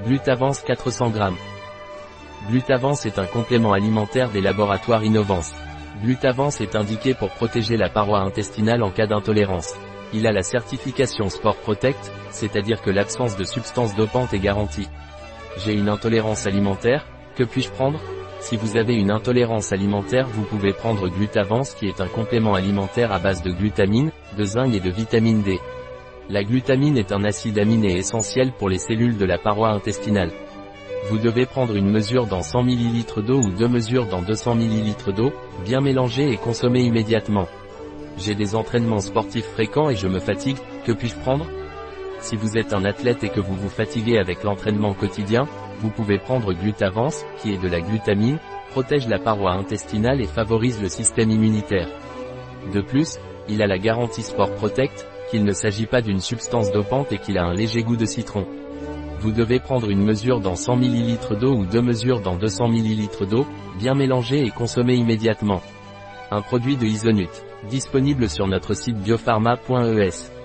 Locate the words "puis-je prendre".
17.44-18.00, 40.92-41.46